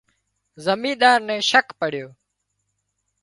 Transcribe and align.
زمينۮار 0.65 1.19
نين 1.27 1.41
شڪ 1.49 1.67
پڙيو 1.79 2.07